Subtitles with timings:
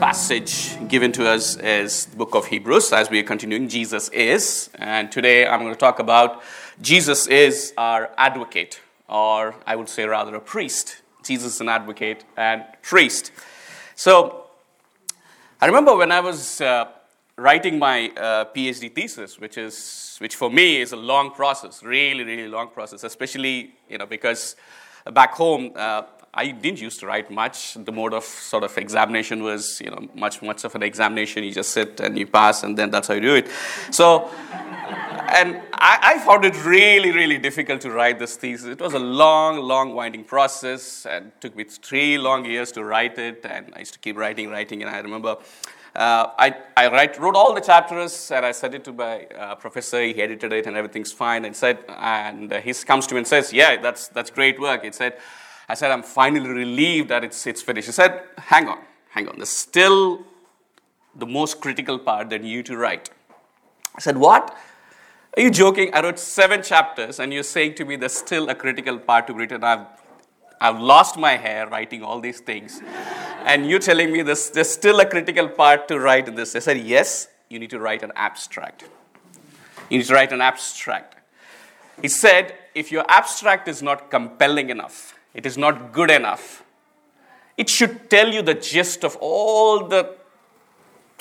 [0.00, 3.68] passage given to us is the book of Hebrews as we are continuing.
[3.68, 4.70] Jesus is.
[4.76, 6.42] And today I'm going to talk about
[6.80, 11.02] Jesus is our advocate, or I would say rather a priest.
[11.22, 13.30] Jesus is an advocate and priest.
[13.94, 14.46] So
[15.60, 16.86] I remember when I was uh,
[17.36, 22.24] writing my uh, PhD thesis, which is which for me is a long process, really,
[22.24, 24.56] really long process, especially you know because
[25.12, 27.74] back home uh, I didn't used to write much.
[27.74, 31.42] The mode of sort of examination was, you know, much, much of an examination.
[31.42, 33.48] You just sit and you pass, and then that's how you do it.
[33.90, 38.66] So, and I, I found it really, really difficult to write this thesis.
[38.66, 43.18] It was a long, long, winding process, and took me three long years to write
[43.18, 43.44] it.
[43.44, 45.36] And I used to keep writing, writing, and I remember.
[45.96, 49.56] Uh, I, I write, wrote all the chapters and I sent it to my uh,
[49.56, 50.00] professor.
[50.00, 51.44] He edited it and everything's fine.
[51.44, 54.94] And said, and he comes to me and says, "Yeah, that's that's great work." It
[54.94, 55.14] said,
[55.70, 57.86] I said, I'm finally relieved that it's, it's finished.
[57.86, 58.78] He said, hang on,
[59.10, 59.36] hang on.
[59.36, 60.24] There's still
[61.14, 63.08] the most critical part that you need to write.
[63.94, 64.56] I said, what?
[65.36, 65.94] Are you joking?
[65.94, 69.32] I wrote seven chapters and you're saying to me there's still a critical part to
[69.32, 69.62] be written.
[69.62, 69.86] I've,
[70.60, 72.82] I've lost my hair writing all these things.
[73.44, 76.56] And you're telling me there's, there's still a critical part to write in this.
[76.56, 78.82] I said, yes, you need to write an abstract.
[79.88, 81.14] You need to write an abstract.
[82.02, 86.64] He said, if your abstract is not compelling enough, it is not good enough.
[87.56, 90.16] It should tell you the gist of all the,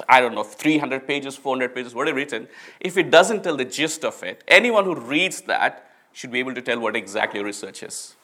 [0.08, 2.48] I don't know, 300 pages, 400 pages, whatever written.
[2.80, 6.54] If it doesn't tell the gist of it, anyone who reads that should be able
[6.56, 8.16] to tell what exactly your research is.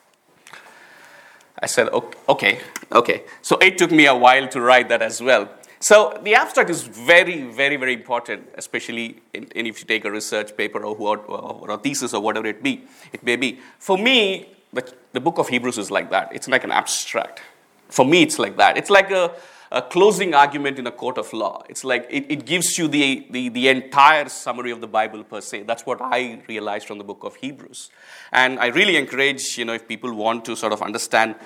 [1.58, 1.88] I said,
[2.28, 2.60] okay,
[2.92, 3.24] okay.
[3.40, 5.48] So it took me a while to write that as well.
[5.78, 10.10] So the abstract is very, very, very important, especially in, in if you take a
[10.10, 13.60] research paper or, or, or, a thesis or whatever it be, it may be.
[13.78, 16.30] For me, the, the book of Hebrews is like that.
[16.32, 17.42] It's like an abstract.
[17.88, 18.76] For me, it's like that.
[18.76, 19.34] It's like a,
[19.70, 21.62] a closing argument in a court of law.
[21.68, 25.40] It's like it, it gives you the, the, the entire summary of the Bible per
[25.40, 25.64] se.
[25.64, 27.90] That's what I realized from the book of Hebrews.
[28.32, 31.36] And I really encourage, you know, if people want to sort of understand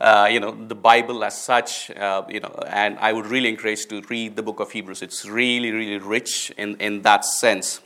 [0.00, 3.86] uh, you know, the Bible as such, uh, you know, and I would really encourage
[3.86, 5.00] to read the book of Hebrews.
[5.00, 7.80] It's really, really rich in, in that sense.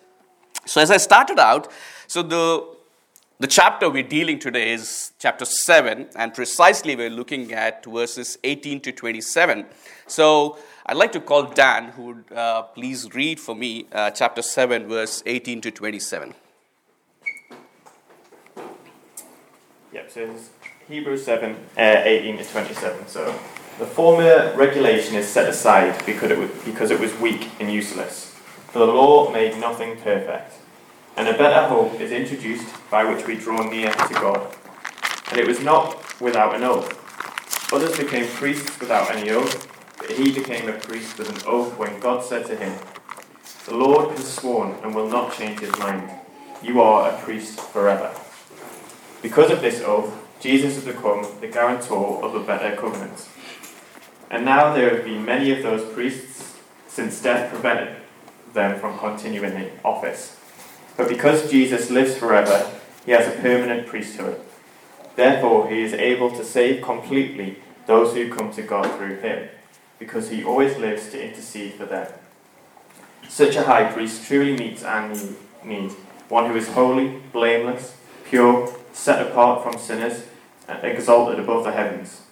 [0.64, 1.70] So as I started out,
[2.06, 2.75] so the
[3.38, 8.80] the chapter we're dealing today is chapter 7, and precisely we're looking at verses 18
[8.80, 9.66] to 27.
[10.06, 14.40] So I'd like to call Dan, who would uh, please read for me uh, chapter
[14.40, 16.34] 7, verse 18 to 27.
[19.92, 20.50] Yep, so it's
[20.88, 23.06] Hebrews 7, uh, 18 to 27.
[23.06, 23.38] So
[23.78, 28.34] the former regulation is set aside because it, was, because it was weak and useless.
[28.68, 30.54] For the law made nothing perfect.
[31.16, 34.54] And a better hope is introduced by which we draw near to God.
[35.30, 36.92] And it was not without an oath.
[37.72, 39.66] Others became priests without any oath,
[39.98, 42.78] but he became a priest with an oath when God said to him,
[43.64, 46.10] The Lord has sworn and will not change his mind.
[46.62, 48.14] You are a priest forever.
[49.22, 53.26] Because of this oath, Jesus has become the guarantor of a better covenant.
[54.30, 57.96] And now there have been many of those priests since death prevented
[58.52, 60.36] them from continuing in office.
[60.96, 62.70] But because Jesus lives forever,
[63.04, 64.40] he has a permanent priesthood.
[65.14, 69.48] Therefore, he is able to save completely those who come to God through him,
[69.98, 72.12] because he always lives to intercede for them.
[73.28, 75.14] Such a high priest truly meets our
[75.64, 75.92] need,
[76.28, 80.24] one who is holy, blameless, pure, set apart from sinners,
[80.68, 82.22] and exalted above the heavens.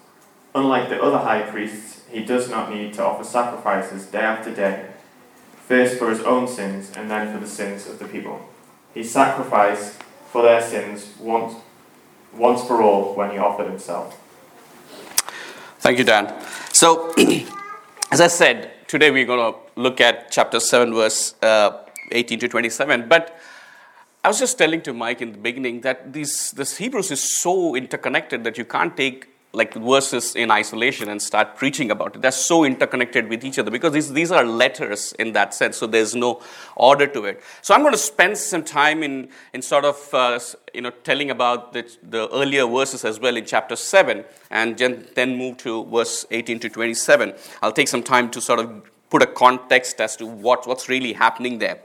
[0.55, 4.87] Unlike the other high priests, he does not need to offer sacrifices day after day,
[5.67, 8.49] first for his own sins and then for the sins of the people.
[8.95, 10.01] He sacrificed
[10.31, 11.55] for their sins once,
[12.33, 14.21] once for all when he offered himself.
[15.81, 16.33] Thank you, Dan.
[16.73, 17.13] So,
[18.11, 21.83] as I said, today we're going to look at chapter 7, verse uh,
[22.13, 23.09] 18 to 27.
[23.09, 23.39] But
[24.23, 27.75] I was just telling to Mike in the beginning that these, this Hebrews is so
[27.75, 32.23] interconnected that you can't take like verses in isolation and start preaching about it.
[32.23, 35.87] They're so interconnected with each other because these, these are letters in that sense, so
[35.87, 36.43] there's no
[36.77, 37.43] order to it.
[37.63, 40.39] So I'm going to spend some time in, in sort of uh,
[40.73, 45.37] you know, telling about the, the earlier verses as well in chapter 7 and then
[45.37, 47.35] move to verse 18 to 27.
[47.63, 51.13] I'll take some time to sort of put a context as to what, what's really
[51.13, 51.81] happening there.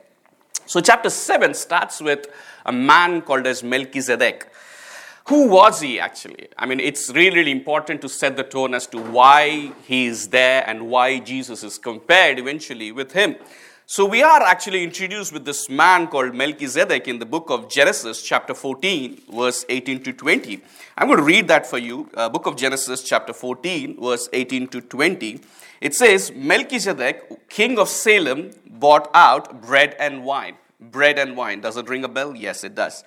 [0.65, 2.27] So, chapter 7 starts with
[2.65, 4.51] a man called as Melchizedek.
[5.29, 6.47] Who was he actually?
[6.57, 10.29] I mean, it's really, really important to set the tone as to why he is
[10.29, 13.35] there and why Jesus is compared eventually with him.
[13.85, 18.23] So, we are actually introduced with this man called Melchizedek in the book of Genesis,
[18.23, 20.61] chapter 14, verse 18 to 20.
[20.97, 22.09] I'm going to read that for you.
[22.15, 25.41] Uh, book of Genesis, chapter 14, verse 18 to 20.
[25.79, 30.55] It says, Melchizedek, king of Salem, bought out bread and wine.
[30.79, 31.61] Bread and wine.
[31.61, 32.35] Does it ring a bell?
[32.35, 33.03] Yes, it does.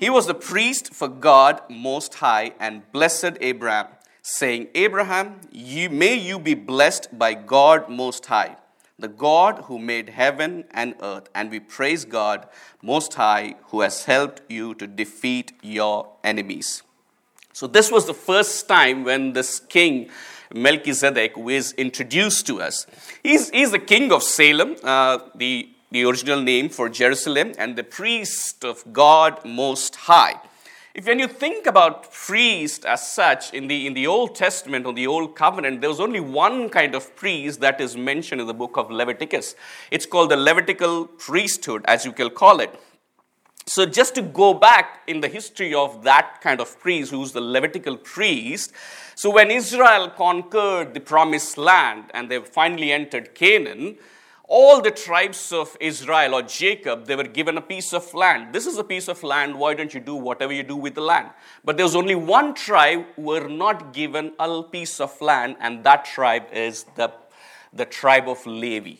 [0.00, 3.88] He was the priest for God Most High and blessed Abraham,
[4.22, 8.56] saying, Abraham, you, may you be blessed by God Most High,
[8.98, 11.28] the God who made heaven and earth.
[11.34, 12.48] And we praise God
[12.82, 16.82] Most High who has helped you to defeat your enemies.
[17.52, 20.08] So, this was the first time when this king
[20.54, 22.86] Melchizedek was introduced to us.
[23.22, 27.82] He's, he's the king of Salem, uh, the the original name for Jerusalem, and the
[27.84, 30.40] priest of God Most High.
[30.92, 34.92] If when you think about priest as such in the, in the Old Testament or
[34.92, 38.54] the Old Covenant, there was only one kind of priest that is mentioned in the
[38.54, 39.54] book of Leviticus.
[39.90, 42.74] It's called the Levitical priesthood, as you can call it.
[43.66, 47.40] So, just to go back in the history of that kind of priest, who's the
[47.40, 48.72] Levitical priest,
[49.14, 53.96] so when Israel conquered the promised land and they finally entered Canaan,
[54.50, 58.52] all the tribes of Israel or Jacob, they were given a piece of land.
[58.52, 59.56] This is a piece of land.
[59.56, 61.30] Why don't you do whatever you do with the land?
[61.64, 66.04] But there was only one tribe were not given a piece of land, and that
[66.04, 67.12] tribe is the,
[67.72, 68.96] the tribe of Levi.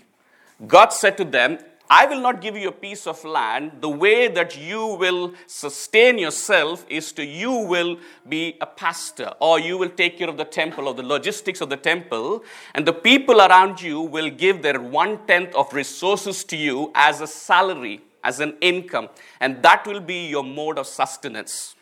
[0.68, 1.58] God said to them,
[1.92, 3.72] I will not give you a piece of land.
[3.80, 7.98] The way that you will sustain yourself is to you will
[8.28, 11.68] be a pastor or you will take care of the temple or the logistics of
[11.68, 12.44] the temple,
[12.76, 17.20] and the people around you will give their one tenth of resources to you as
[17.20, 19.08] a salary, as an income,
[19.40, 21.74] and that will be your mode of sustenance.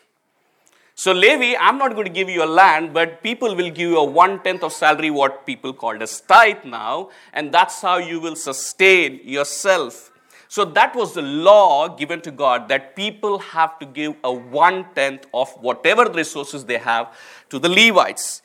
[0.98, 3.98] So, Levi, I'm not going to give you a land, but people will give you
[3.98, 8.18] a one tenth of salary, what people called as tithe now, and that's how you
[8.18, 10.10] will sustain yourself.
[10.48, 14.86] So, that was the law given to God that people have to give a one
[14.96, 17.16] tenth of whatever resources they have
[17.50, 18.42] to the Levites.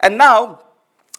[0.00, 0.60] And now,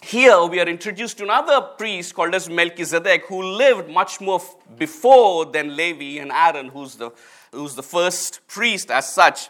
[0.04, 4.40] here we are introduced to another priest called as Melchizedek who lived much more
[4.78, 7.10] before than Levi and Aaron, who's the,
[7.52, 9.50] who's the first priest as such.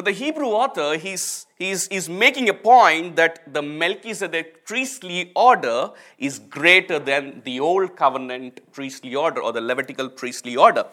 [0.00, 5.90] But the Hebrew author, he's, he's, he's making a point that the Melchizedek priestly order
[6.16, 10.86] is greater than the old covenant priestly order or the Levitical priestly order.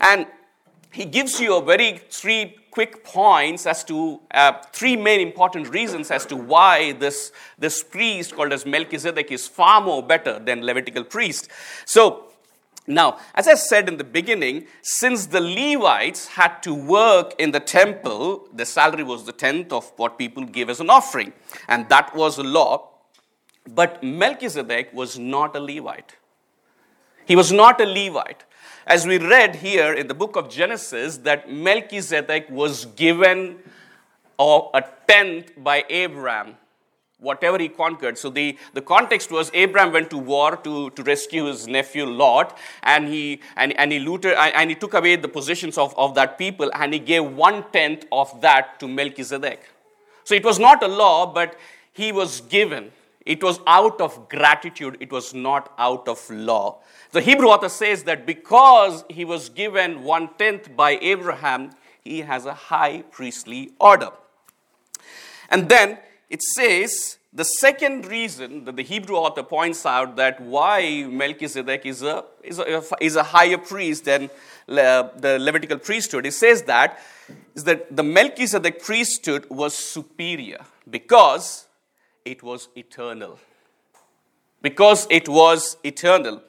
[0.00, 0.26] And
[0.92, 6.10] he gives you a very three quick points as to uh, three main important reasons
[6.10, 11.04] as to why this, this priest called as Melchizedek is far more better than Levitical
[11.04, 11.48] priest.
[11.86, 12.31] So
[12.86, 17.60] now, as I said in the beginning, since the Levites had to work in the
[17.60, 21.32] temple, the salary was the tenth of what people gave as an offering,
[21.68, 22.88] and that was a law.
[23.68, 26.16] But Melchizedek was not a Levite.
[27.24, 28.44] He was not a Levite.
[28.84, 33.58] As we read here in the book of Genesis, that Melchizedek was given
[34.40, 36.56] a tenth by Abraham
[37.22, 38.18] whatever he conquered.
[38.18, 42.58] So the, the context was Abraham went to war to, to rescue his nephew Lot,
[42.82, 46.36] and he and, and he looted and he took away the possessions of, of that
[46.36, 49.62] people, and he gave one tenth of that to Melchizedek.
[50.24, 51.56] So it was not a law, but
[51.92, 52.90] he was given.
[53.24, 56.78] It was out of gratitude, it was not out of law.
[57.12, 61.70] The Hebrew author says that because he was given one tenth by Abraham,
[62.02, 64.10] he has a high priestly order.
[65.50, 65.98] And then
[66.30, 72.02] it says the second reason that the Hebrew author points out that why Melchizedek is
[72.02, 74.28] a, is a, is a higher priest than
[74.68, 76.98] uh, the Levitical priesthood, it says that
[77.54, 81.66] is that the Melchizedek priesthood was superior because
[82.24, 83.38] it was eternal.
[84.60, 86.42] Because it was eternal.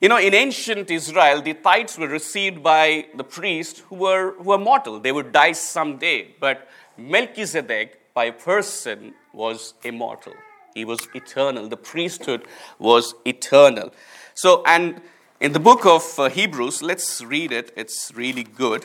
[0.00, 4.44] You know, in ancient Israel, the tithes were received by the priests who were, who
[4.44, 5.00] were mortal.
[5.00, 6.34] They would die someday.
[6.38, 10.34] But Melchizedek by a person was immortal.
[10.74, 11.68] He was eternal.
[11.68, 12.42] The priesthood
[12.78, 13.94] was eternal.
[14.34, 15.00] So, and
[15.40, 17.72] in the book of uh, Hebrews, let's read it.
[17.76, 18.84] It's really good.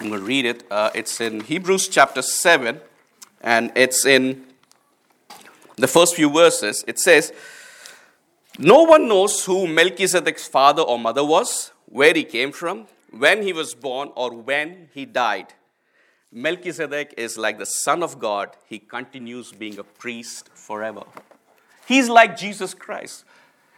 [0.00, 0.64] I'm going to read it.
[0.70, 2.80] Uh, it's in Hebrews chapter 7,
[3.42, 4.44] and it's in
[5.76, 6.84] the first few verses.
[6.88, 7.32] It says,
[8.58, 13.52] No one knows who Melchizedek's father or mother was, where he came from, when he
[13.52, 15.54] was born, or when he died.
[16.32, 18.56] Melchizedek is like the Son of God.
[18.66, 21.02] He continues being a priest forever.
[21.86, 23.24] He's like Jesus Christ.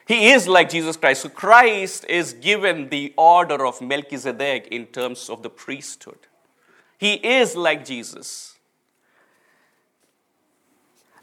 [0.07, 1.23] He is like Jesus Christ.
[1.23, 6.19] So Christ is given the order of Melchizedek in terms of the priesthood.
[6.99, 8.52] He is like Jesus.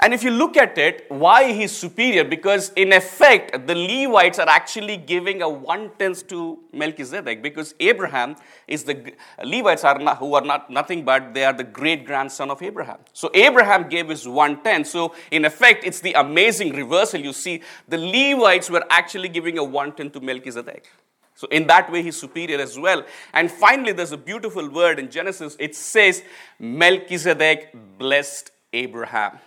[0.02, 2.24] And if you look at it, why he's superior?
[2.24, 8.38] Because in effect, the Levites are actually giving a one tenth to Melchizedek because Abraham
[8.66, 9.14] is the
[9.44, 13.00] Levites are not, who are not nothing but they are the great grandson of Abraham.
[13.12, 14.88] So Abraham gave his one tenth.
[14.88, 17.20] So in effect, it's the amazing reversal.
[17.20, 20.90] You see, the Levites were actually giving a one tenth to Melchizedek.
[21.36, 23.04] So in that way, he's superior as well.
[23.34, 25.58] And finally, there's a beautiful word in Genesis.
[25.60, 26.24] It says,
[26.58, 29.40] Melchizedek blessed Abraham.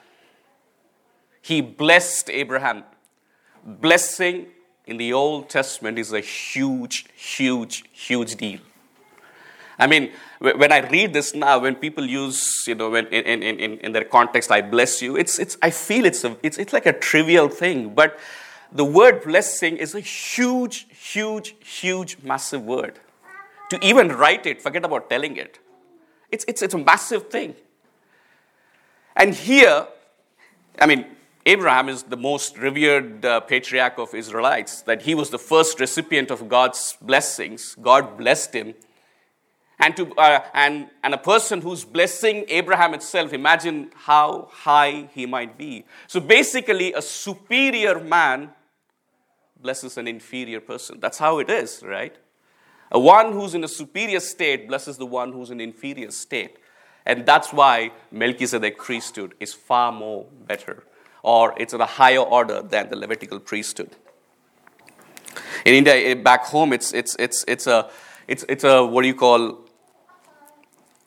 [1.43, 2.85] He blessed Abraham.
[3.65, 4.47] Blessing
[4.87, 8.61] in the Old Testament is a huge, huge, huge deal.
[9.79, 13.59] I mean, when I read this now, when people use, you know, when in, in,
[13.59, 16.73] in, in their context, I bless you, it's, it's, I feel it's, a, it's, it's
[16.73, 17.95] like a trivial thing.
[17.95, 18.19] But
[18.71, 23.01] the word blessing is a huge, huge, huge, massive word.
[23.71, 25.59] To even write it, forget about telling it.
[26.31, 27.57] It's, it's, it's a massive thing.
[29.17, 29.87] And here,
[30.79, 31.07] I mean,
[31.45, 36.31] Abraham is the most revered uh, patriarch of Israelites, that he was the first recipient
[36.31, 37.77] of God's blessings.
[37.83, 38.75] God blessed him.
[39.81, 45.27] And, to, uh, and, and a person who's blessing Abraham itself, imagine how high he
[45.27, 45.85] might be.
[46.07, 48.51] So basically, a superior man
[49.61, 51.01] blesses an inferior person.
[51.01, 52.15] That's how it is, right?
[52.93, 56.59] A one who's in a superior state blesses the one who's in an inferior state.
[57.05, 60.85] And that's why Melchizedek priesthood is far more better
[61.23, 63.91] or it's at a higher order than the Levitical priesthood.
[65.64, 67.88] In India, eh, back home, it's, it's, it's, it's, a,
[68.26, 69.59] it's, it's a, what do you call,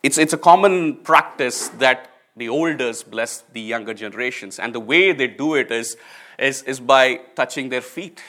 [0.01, 4.59] it's, it's a common practice that the elders bless the younger generations.
[4.59, 5.97] And the way they do it is,
[6.39, 8.21] is, is by touching their feet.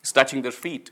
[0.00, 0.90] It's touching their feet.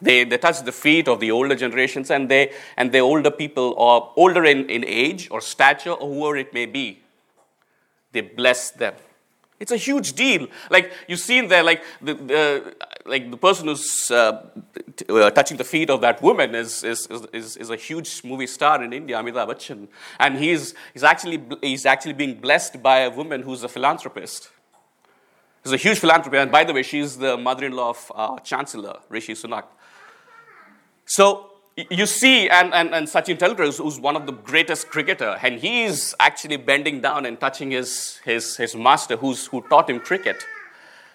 [0.00, 3.74] They, they touch the feet of the older generations and they and the older people
[3.76, 7.02] or older in, in age or stature or whoever it may be
[8.12, 8.94] they bless them.
[9.60, 10.46] It's a huge deal.
[10.70, 14.46] Like you see there, like the, the like the person who's uh,
[14.96, 18.46] t- uh, touching the feet of that woman is, is, is, is a huge movie
[18.46, 19.88] star in India, Amitabh Bachchan,
[20.20, 24.50] and he's, he's actually he's actually being blessed by a woman who's a philanthropist.
[25.64, 29.32] He's a huge philanthropist, and by the way, she's the mother-in-law of uh, Chancellor Rishi
[29.32, 29.64] Sunak.
[31.04, 31.47] So
[31.90, 36.14] you see, and, and, and Sachin Tendulkar, who's one of the greatest cricketer, and he's
[36.18, 40.42] actually bending down and touching his, his, his master who's, who taught him cricket.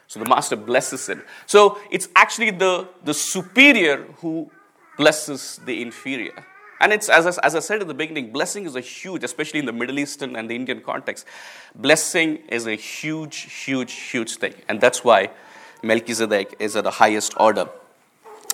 [0.07, 1.23] So the master blesses him.
[1.47, 4.49] So it's actually the, the superior who
[4.97, 6.45] blesses the inferior.
[6.79, 9.59] And it's, as I, as I said at the beginning, blessing is a huge, especially
[9.59, 11.25] in the Middle Eastern and the Indian context,
[11.75, 14.53] blessing is a huge, huge, huge thing.
[14.69, 15.31] And that's why
[15.81, 17.67] Melchizedek is at the highest order.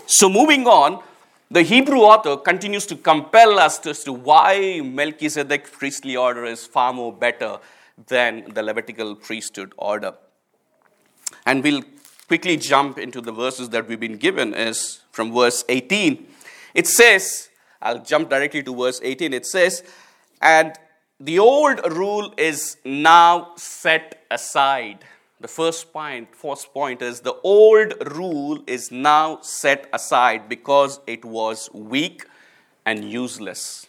[0.06, 1.04] So moving on,
[1.52, 6.94] the Hebrew author continues to compel us as to why Melchizedek's priestly order is far
[6.94, 7.58] more better
[8.08, 10.14] than the Levitical priesthood order.
[11.46, 11.84] And we'll
[12.28, 16.28] quickly jump into the verses that we've been given is from verse 18.
[16.76, 17.50] It says,
[17.82, 19.34] I'll jump directly to verse 18.
[19.34, 19.84] It says,
[20.42, 20.74] and
[21.20, 25.00] the old rule is now set aside
[25.42, 31.24] the first point, first point is the old rule is now set aside because it
[31.24, 32.26] was weak
[32.86, 33.88] and useless.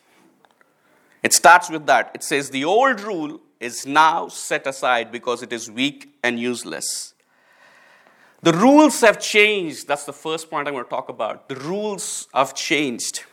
[1.22, 2.12] It starts with that.
[2.14, 7.14] It says the old rule is now set aside because it is weak and useless.
[8.42, 9.86] The rules have changed.
[9.86, 11.48] That's the first point I'm going to talk about.
[11.48, 13.24] The rules have changed.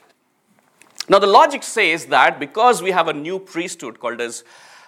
[1.07, 4.43] Now, the logic says that because we have a new priesthood called as,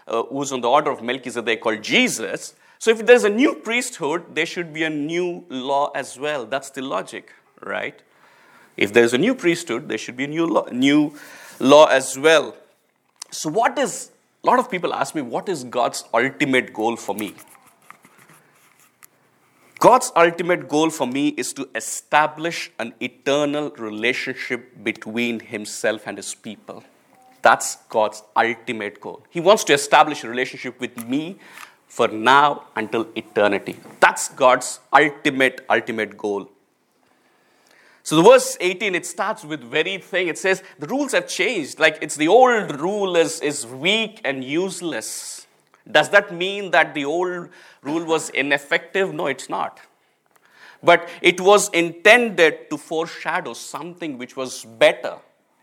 [0.07, 4.23] uh, who's on the order of Melchizedek called Jesus, so if there's a new priesthood,
[4.33, 6.45] there should be a new law as well.
[6.45, 8.01] That's the logic, right?
[8.77, 11.13] If there's a new priesthood, there should be a new law, new
[11.59, 12.55] law as well.
[13.31, 14.11] So what is
[14.43, 17.35] a lot of people ask me what is God's ultimate goal for me?
[19.79, 26.33] God's ultimate goal for me is to establish an eternal relationship between himself and his
[26.33, 26.83] people.
[27.41, 29.23] That's God's ultimate goal.
[29.29, 31.39] He wants to establish a relationship with me
[31.89, 33.75] for now until eternity.
[33.99, 36.49] That's God's ultimate, ultimate goal.
[38.03, 40.29] So the verse 18, it starts with very thing.
[40.29, 41.79] It says the rules have changed.
[41.79, 45.47] Like it's the old rule is, is weak and useless.
[45.91, 47.49] Does that mean that the old
[47.81, 49.13] rule was ineffective?
[49.13, 49.79] No, it's not.
[50.81, 55.17] But it was intended to foreshadow something which was better.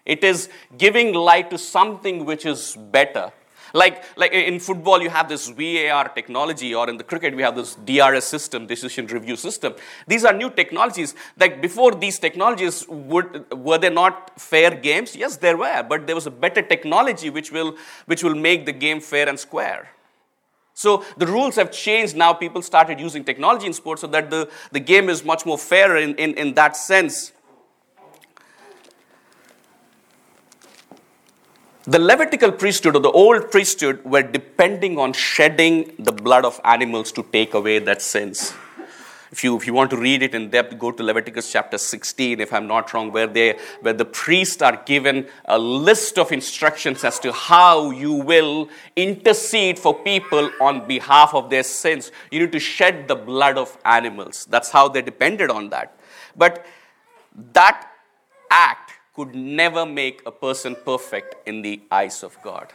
[0.04, 3.32] It is giving light to something which is better.
[3.72, 7.56] Like, like in football, you have this VAR technology, or in the cricket, we have
[7.56, 9.74] this DRS system, decision review system.
[10.06, 11.14] These are new technologies.
[11.38, 15.16] Like before these technologies, would, were there not fair games?
[15.16, 18.72] Yes, there were, but there was a better technology which will, which will make the
[18.72, 19.90] game fair and square.
[20.74, 22.34] So the rules have changed now.
[22.34, 25.96] People started using technology in sports so that the, the game is much more fair
[25.96, 27.32] in, in, in that sense.
[31.88, 37.12] The Levitical priesthood or the old priesthood were depending on shedding the blood of animals
[37.12, 38.54] to take away that sins.
[39.30, 42.40] If you, if you want to read it in depth, go to Leviticus chapter 16,
[42.40, 47.04] if I'm not wrong, where, they, where the priests are given a list of instructions
[47.04, 52.10] as to how you will intercede for people on behalf of their sins.
[52.32, 54.44] You need to shed the blood of animals.
[54.50, 55.96] That's how they depended on that.
[56.36, 56.66] But
[57.52, 57.88] that
[58.50, 58.85] act
[59.16, 62.74] could never make a person perfect in the eyes of God.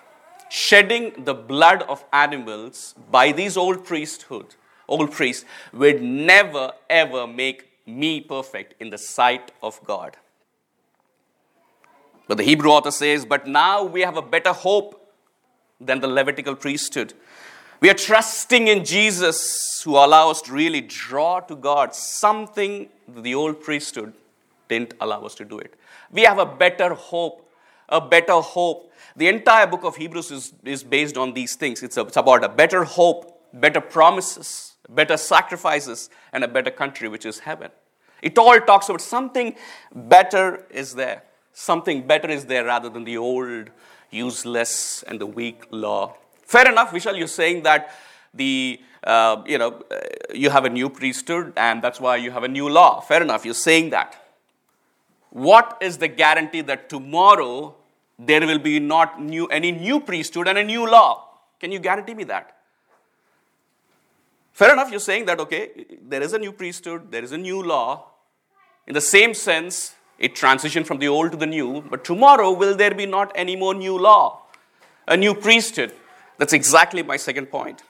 [0.50, 4.56] Shedding the blood of animals by these old priesthood,
[4.88, 10.18] old priests, would never ever make me perfect in the sight of God.
[12.28, 14.98] But the Hebrew author says, But now we have a better hope
[15.80, 17.14] than the Levitical priesthood.
[17.82, 23.36] We are trusting in Jesus who allows us to really draw to God something the
[23.36, 24.14] old priesthood
[24.72, 25.76] didn't allow us to do it.
[26.12, 27.38] We have a better hope,
[27.90, 28.92] a better hope.
[29.16, 31.84] The entire book of Hebrews is, is based on these things.
[31.84, 33.20] It's, a, it's about a better hope,
[33.54, 37.72] better promises, better sacrifices, and a better country, which is heaven.
[38.22, 39.56] It all talks about something
[39.94, 41.24] better is there.
[41.54, 43.70] Something better is there rather than the old,
[44.10, 46.16] useless, and the weak law.
[46.46, 47.92] Fair enough, Vishal, you're saying that
[48.34, 49.82] the uh, you know
[50.34, 53.02] you have a new priesthood and that's why you have a new law.
[53.02, 54.10] Fair enough, you're saying that
[55.32, 57.76] what is the guarantee that tomorrow
[58.20, 61.28] there will be not new, any new priesthood and a new law?
[61.60, 62.58] Can you guarantee me that?
[64.54, 67.64] Fair enough, you're saying that, okay, there is a new priesthood, there is a new
[67.64, 68.08] law.
[68.86, 72.76] In the same sense, it transitioned from the old to the new, but tomorrow will
[72.76, 74.42] there be not any more new law,
[75.08, 75.94] a new priesthood?
[76.38, 77.82] That's exactly my second point.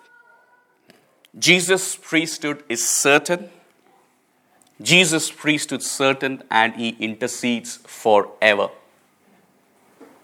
[1.38, 3.50] Jesus' priesthood is certain
[4.84, 8.70] Jesus' priesthood certain and he intercedes forever.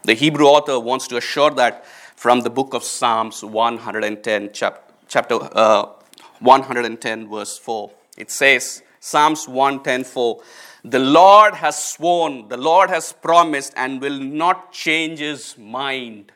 [0.03, 5.37] The Hebrew author wants to assure that from the book of Psalms 110, chap- chapter
[5.51, 5.87] uh,
[6.39, 7.91] 110, verse 4.
[8.17, 10.41] It says, Psalms 110, 4,
[10.83, 16.31] The Lord has sworn, the Lord has promised, and will not change his mind.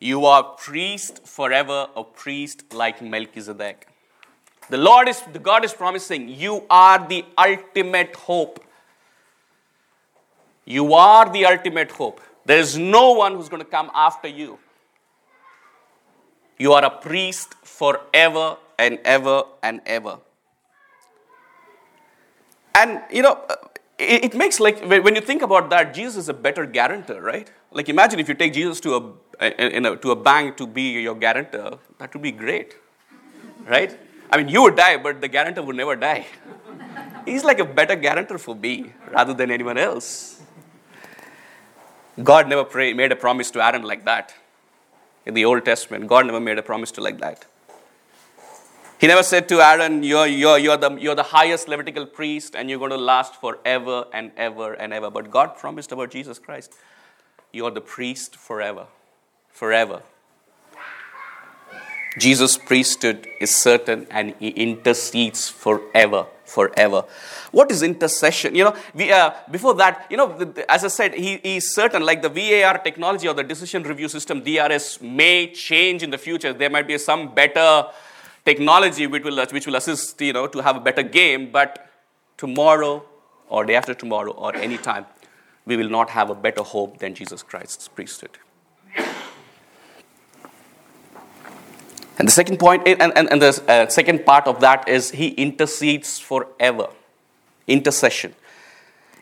[0.00, 3.88] You are priest forever, a priest like Melchizedek.
[4.70, 8.64] The Lord is, the God is promising, you are the ultimate hope.
[10.64, 12.20] You are the ultimate hope.
[12.46, 14.58] There is no one who's going to come after you.
[16.58, 20.18] You are a priest forever and ever and ever.
[22.74, 23.56] And, you know, uh,
[23.98, 27.50] it, it, makes like, when you think about that, Jesus is a better guarantor, right?
[27.70, 30.66] Like, imagine if you take Jesus to a, uh, uh, a, to a bank to
[30.66, 32.76] be your guarantor, that would be great,
[33.66, 33.96] right?
[34.30, 36.26] I mean, you would die, but the guarantor would never die.
[37.24, 40.42] He's like a better guarantor for me rather than anyone else.
[42.22, 44.34] God never pray, made a promise to Aaron like that.
[45.26, 47.46] In the Old Testament, God never made a promise to like that.
[49.00, 52.70] He never said to Aaron, you're, you're, you're, the, you're the highest Levitical priest and
[52.70, 55.10] you're going to last forever and ever and ever.
[55.10, 56.74] But God promised about Jesus Christ,
[57.52, 58.86] you're the priest forever.
[59.50, 60.02] Forever.
[62.18, 67.04] Jesus' priesthood is certain and he intercedes forever, forever.
[67.50, 68.54] What is intercession?
[68.54, 72.02] You know, we, uh, before that, you know, as I said, he, he is certain,
[72.02, 76.52] like the VAR technology or the decision review system, DRS, may change in the future.
[76.52, 77.86] There might be some better
[78.44, 81.88] technology which will, which will assist, you know, to have a better game, but
[82.36, 83.04] tomorrow
[83.48, 85.06] or day after tomorrow or any time,
[85.66, 88.38] we will not have a better hope than Jesus Christ's priesthood.
[92.18, 95.28] And the second point, and, and, and the uh, second part of that is he
[95.28, 96.88] intercedes forever.
[97.66, 98.34] Intercession.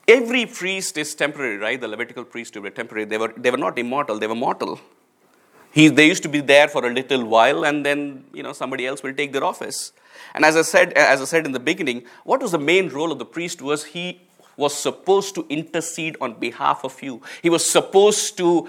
[0.07, 1.81] Every priest is temporary, right?
[1.81, 3.07] The Levitical priests were temporary.
[3.07, 4.79] They were, they were not immortal, they were mortal.
[5.71, 8.87] He, they used to be there for a little while, and then you know somebody
[8.87, 9.93] else will take their office.
[10.35, 13.11] And as I said, as I said in the beginning, what was the main role
[13.11, 14.21] of the priest was he
[14.59, 17.23] was supposed to intercede on behalf of you.
[17.41, 18.69] He was supposed to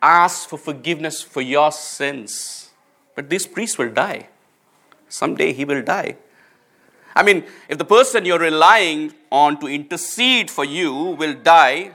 [0.00, 2.69] ask for forgiveness for your sins
[3.14, 4.28] but this priest will die.
[5.08, 6.16] Someday he will die.
[7.14, 11.92] I mean, if the person you're relying on to intercede for you will die,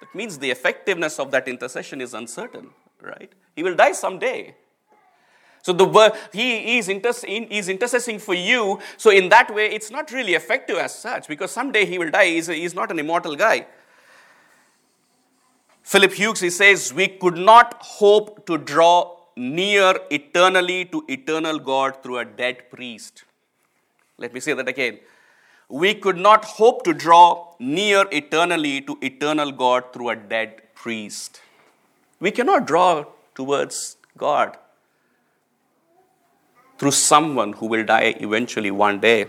[0.00, 3.32] that means the effectiveness of that intercession is uncertain, right?
[3.56, 4.54] He will die someday.
[5.62, 8.80] So the he is, inter- is intercessing for you.
[8.96, 12.26] So in that way, it's not really effective as such because someday he will die.
[12.26, 13.66] He's, a, he's not an immortal guy.
[15.82, 22.02] Philip Hughes he says we could not hope to draw near eternally to eternal God
[22.02, 23.24] through a dead priest.
[24.18, 24.98] Let me say that again.
[25.68, 31.40] We could not hope to draw near eternally to eternal God through a dead priest.
[32.20, 34.56] We cannot draw towards God
[36.78, 39.26] through someone who will die eventually one day.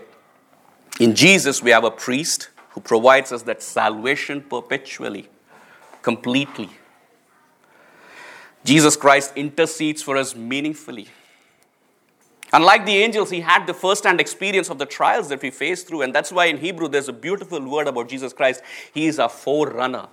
[0.99, 5.29] In Jesus, we have a priest who provides us that salvation perpetually,
[6.01, 6.69] completely.
[8.63, 11.07] Jesus Christ intercedes for us meaningfully.
[12.53, 15.83] Unlike the angels, he had the first hand experience of the trials that we face
[15.83, 16.03] through.
[16.03, 18.61] And that's why in Hebrew, there's a beautiful word about Jesus Christ.
[18.93, 20.07] He is a forerunner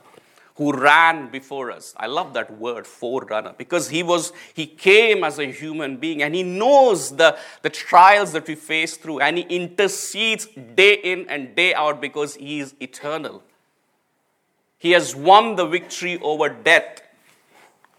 [0.56, 1.94] who ran before us.
[1.96, 6.34] I love that word, forerunner, because he was, he came as a human being and
[6.34, 11.54] he knows the, the trials that we face through and he intercedes day in and
[11.54, 13.42] day out because he is eternal.
[14.78, 17.02] He has won the victory over death.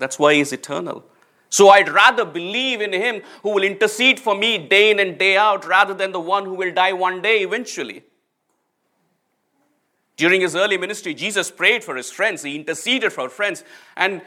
[0.02, 1.06] That's why he's eternal.
[1.50, 5.38] So I'd rather believe in him who will intercede for me day in and day
[5.38, 8.04] out rather than the one who will die one day eventually.
[10.18, 13.64] During his early ministry, Jesus prayed for his friends, he interceded for friends.
[13.96, 14.24] And,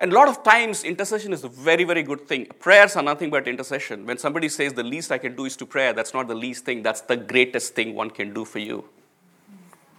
[0.00, 2.46] and a lot of times, intercession is a very, very good thing.
[2.60, 4.06] Prayers are nothing but intercession.
[4.06, 6.64] When somebody says the least I can do is to pray, that's not the least
[6.64, 8.84] thing, that's the greatest thing one can do for you.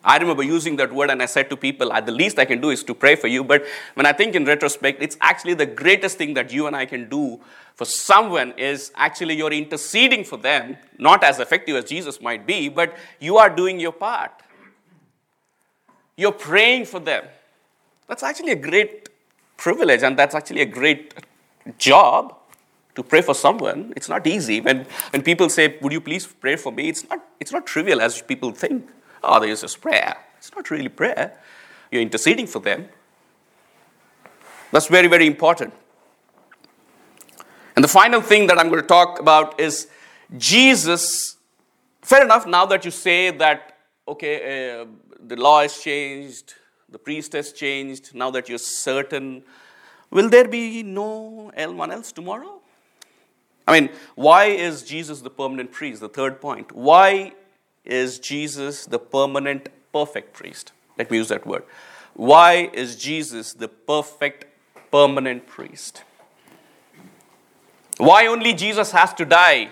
[0.04, 2.70] I remember using that word and I said to people, the least I can do
[2.70, 3.44] is to pray for you.
[3.44, 6.86] But when I think in retrospect, it's actually the greatest thing that you and I
[6.86, 7.40] can do
[7.76, 12.70] for someone is actually you're interceding for them, not as effective as Jesus might be,
[12.70, 14.32] but you are doing your part.
[16.16, 17.26] You're praying for them.
[18.08, 19.10] That's actually a great
[19.58, 21.14] privilege and that's actually a great
[21.78, 22.36] job
[22.96, 23.94] to pray for someone.
[23.96, 24.60] It's not easy.
[24.62, 26.90] When, when people say, Would you please pray for me?
[26.90, 28.90] It's not, it's not trivial as people think.
[29.24, 30.18] Oh, there's just prayer.
[30.38, 31.38] It's not really prayer.
[31.92, 32.88] You're interceding for them.
[34.72, 35.74] That's very, very important.
[37.76, 39.88] And the final thing that I'm going to talk about is
[40.38, 41.38] Jesus.
[42.02, 43.78] Fair enough, now that you say that,
[44.08, 44.86] okay, uh,
[45.26, 46.56] the law has changed,
[46.90, 49.44] the priest has changed, now that you're certain,
[50.12, 52.60] will there be no one else tomorrow?
[53.68, 56.02] I mean, why is Jesus the permanent priest?
[56.02, 56.72] The third point.
[56.72, 57.34] Why
[57.90, 60.72] is Jesus the permanent, perfect priest?
[60.98, 61.64] Let me use that word.
[62.14, 64.46] Why is Jesus the perfect,
[64.92, 66.04] permanent priest?
[67.98, 69.70] Why only Jesus has to die?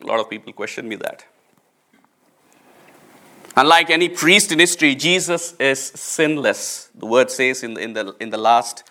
[0.00, 1.24] A lot of people question me that.
[3.56, 6.90] Unlike any priest in history, Jesus is sinless.
[6.94, 8.82] The word says in the, in the, in the last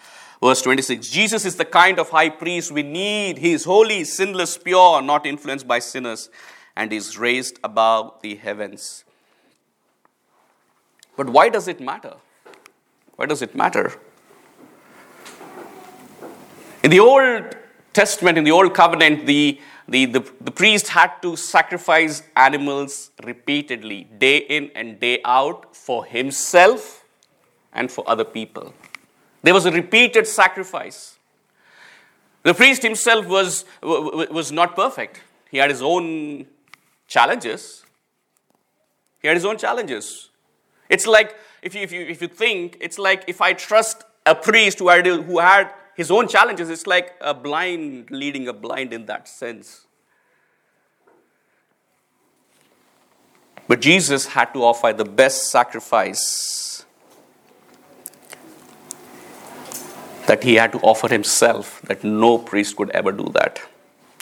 [0.41, 3.37] verse 26 Jesus is the kind of high priest we need.
[3.37, 6.29] He is holy, sinless, pure, not influenced by sinners
[6.75, 9.03] and is raised above the heavens.
[11.15, 12.15] But why does it matter?
[13.15, 13.93] Why does it matter?
[16.83, 17.55] In the Old
[17.93, 24.05] Testament, in the Old Covenant, the, the, the, the, priest had to sacrifice animals repeatedly,
[24.17, 27.05] day in and day out, for himself
[27.71, 28.73] and for other people.
[29.43, 31.17] There was a repeated sacrifice.
[32.41, 35.21] The priest himself was, was not perfect.
[35.51, 36.47] He had his own
[37.13, 37.85] challenges.
[39.21, 40.29] He had his own challenges.
[40.89, 44.35] It's like, if you, if you, if you think, it's like if I trust a
[44.35, 48.93] priest who had, who had his own challenges, it's like a blind leading a blind
[48.93, 49.85] in that sense.
[53.67, 56.85] But Jesus had to offer the best sacrifice
[60.25, 63.61] that he had to offer himself, that no priest could ever do that.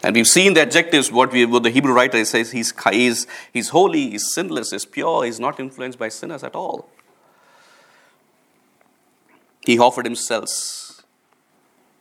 [0.03, 3.69] And we've seen the adjectives, what, we, what the Hebrew writer says, he's, he's, he's
[3.69, 6.89] holy, he's sinless, he's pure, he's not influenced by sinners at all.
[9.63, 11.03] He offered himself.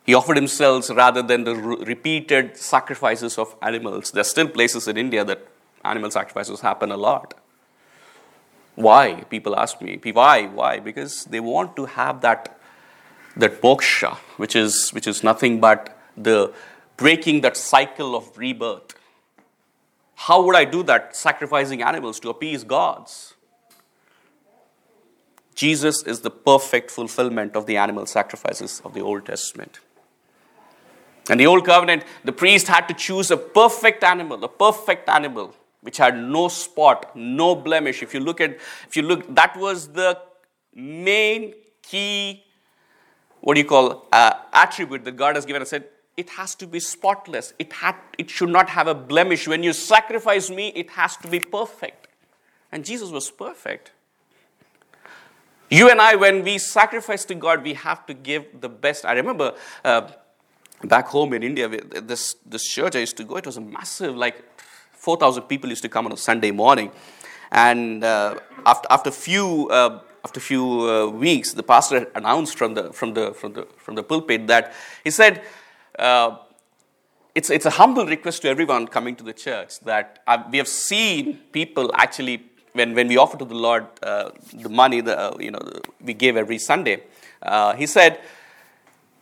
[0.06, 4.12] He offered himself rather than the re- repeated sacrifices of animals.
[4.12, 5.46] There are still places in India that
[5.84, 7.34] animal sacrifices happen a lot.
[8.76, 9.24] Why?
[9.28, 10.00] People ask me.
[10.02, 10.46] Why?
[10.46, 10.78] Why?
[10.78, 12.58] Because they want to have that,
[13.36, 16.52] that moksha, which is, which is nothing but the
[17.00, 18.94] breaking that cycle of rebirth.
[20.26, 21.16] How would I do that?
[21.16, 23.34] Sacrificing animals to appease gods.
[25.54, 29.80] Jesus is the perfect fulfillment of the animal sacrifices of the Old Testament.
[31.28, 35.54] And the Old Covenant, the priest had to choose a perfect animal, a perfect animal,
[35.80, 38.02] which had no spot, no blemish.
[38.02, 38.52] If you look at,
[38.86, 40.18] if you look, that was the
[40.74, 42.44] main key
[43.40, 45.70] what do you call, uh, attribute that God has given us.
[45.70, 45.84] Said,
[46.20, 47.54] it has to be spotless.
[47.58, 49.48] It, had, it should not have a blemish.
[49.48, 52.08] When you sacrifice me, it has to be perfect.
[52.70, 53.92] And Jesus was perfect.
[55.70, 59.06] You and I, when we sacrifice to God, we have to give the best.
[59.06, 60.10] I remember uh,
[60.84, 64.14] back home in India, this, this church I used to go, it was a massive,
[64.14, 64.44] like
[64.92, 66.90] 4,000 people used to come on a Sunday morning.
[67.50, 72.92] And uh, after, after few, uh, after few uh, weeks, the pastor announced from the,
[72.92, 75.42] from, the, from, the, from the pulpit that he said,
[76.00, 76.38] uh,
[77.34, 80.68] it's, it's a humble request to everyone coming to the church that uh, we have
[80.68, 85.36] seen people actually when, when we offer to the Lord uh, the money the, uh,
[85.38, 85.60] you know,
[86.00, 87.02] we give every Sunday,
[87.76, 88.20] he said,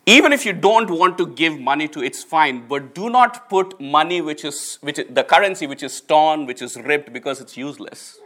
[0.06, 3.78] even if you don't want to give money to it's fine but do not put
[3.80, 7.56] money which is, which is the currency which is torn which is ripped because it's
[7.56, 8.18] useless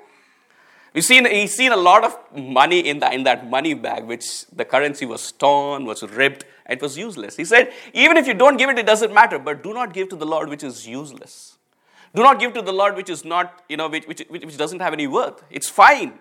[0.95, 4.47] we've seen, he's seen a lot of money in, the, in that money bag which
[4.47, 8.57] the currency was torn was ripped it was useless he said even if you don't
[8.57, 11.59] give it it doesn't matter but do not give to the lord which is useless
[12.15, 14.81] do not give to the Lord which is not, you know, which, which, which doesn't
[14.81, 15.43] have any worth.
[15.51, 16.19] It's fine.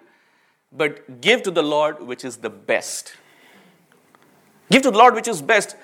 [0.71, 3.13] But give to the Lord which is the best.
[4.69, 5.75] Give to the Lord which is best.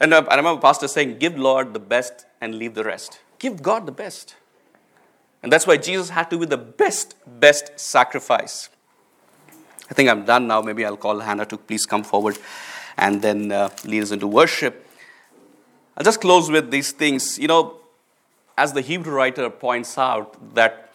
[0.00, 3.20] And uh, I remember Pastor saying, Give Lord the best and leave the rest.
[3.38, 4.34] Give God the best.
[5.46, 8.68] And that's why Jesus had to be the best, best sacrifice.
[9.88, 10.60] I think I'm done now.
[10.60, 12.36] Maybe I'll call Hannah to please come forward
[12.96, 14.84] and then uh, lead us into worship.
[15.96, 17.38] I'll just close with these things.
[17.38, 17.76] You know,
[18.58, 20.92] as the Hebrew writer points out, that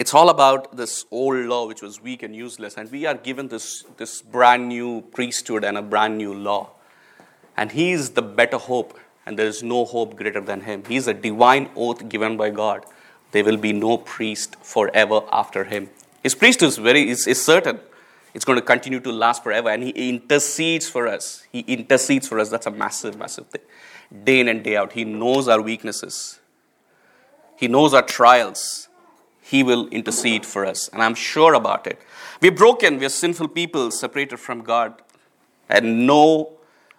[0.00, 3.46] it's all about this old law which was weak and useless, and we are given
[3.46, 6.70] this, this brand new priesthood and a brand new law.
[7.56, 10.82] And he is the better hope, and there is no hope greater than him.
[10.88, 12.84] He's a divine oath given by God.
[13.32, 15.90] There will be no priest forever after him.
[16.22, 17.80] His priesthood is very is, is certain.
[18.34, 21.46] It's going to continue to last forever, and he intercedes for us.
[21.50, 22.50] He intercedes for us.
[22.50, 23.62] That's a massive, massive thing
[24.24, 24.92] day in and day out.
[24.92, 26.40] He knows our weaknesses,
[27.56, 28.84] He knows our trials.
[29.40, 31.98] He will intercede for us, and I'm sure about it.
[32.42, 35.00] We're broken, we're sinful people separated from God,
[35.70, 36.58] and no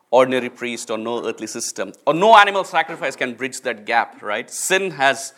[0.10, 4.50] ordinary priest or no earthly system or no animal sacrifice can bridge that gap, right?
[4.50, 5.34] Sin has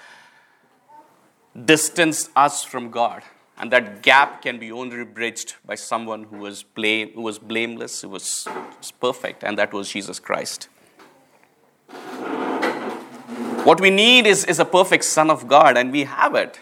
[1.66, 3.24] distanced us from God.
[3.58, 8.02] And that gap can be only bridged by someone who was, blame, who was blameless,
[8.02, 10.68] who was, was perfect, and that was Jesus Christ.
[13.64, 16.60] What we need is, is a perfect Son of God, and we have it.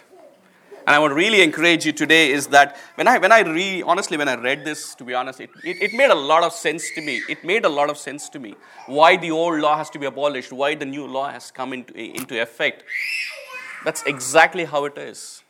[0.85, 4.17] And I would really encourage you today is that when I, when I re, honestly,
[4.17, 6.89] when I read this, to be honest, it, it, it made a lot of sense
[6.95, 7.21] to me.
[7.29, 8.55] It made a lot of sense to me.
[8.87, 11.93] Why the old law has to be abolished, why the new law has come into,
[11.93, 12.83] into effect.
[13.83, 15.43] That's exactly how it is.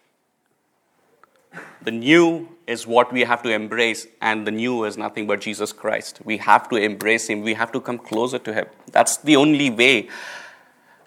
[1.82, 5.74] The new is what we have to embrace, and the new is nothing but Jesus
[5.74, 6.20] Christ.
[6.24, 8.68] We have to embrace Him, we have to come closer to Him.
[8.92, 10.10] That's the only way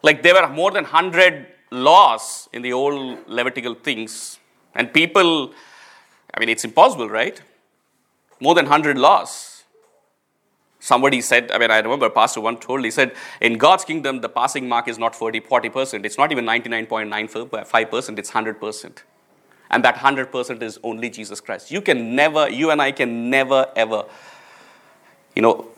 [0.03, 4.39] like there were more than 100 laws in the old Levitical things.
[4.75, 5.53] And people,
[6.35, 7.41] I mean, it's impossible, right?
[8.41, 9.52] More than 100 laws.
[10.83, 14.29] Somebody said, I mean, I remember Pastor one told, he said, in God's kingdom, the
[14.29, 16.05] passing mark is not 40, 40%.
[16.05, 18.99] It's not even 99.95%, it's 100%.
[19.71, 21.71] And that 100% is only Jesus Christ.
[21.71, 24.07] You can never, you and I can never, ever,
[25.37, 25.69] you know,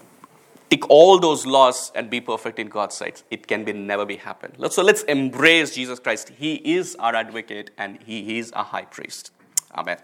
[0.71, 3.25] tick all those laws and be perfect in God's sight.
[3.31, 4.55] It can be never be happen.
[4.71, 6.31] So let's embrace Jesus Christ.
[6.31, 9.33] He is our advocate and he is our high priest.
[9.77, 9.99] Amen.